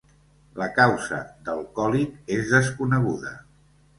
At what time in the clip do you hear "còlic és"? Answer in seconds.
1.79-2.49